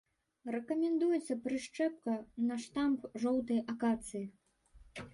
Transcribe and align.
Рэкамендуецца 0.53 1.37
прышчэпка 1.43 2.17
на 2.49 2.59
штамб 2.67 2.99
жоўтай 3.27 3.65
акацыі. 3.77 4.27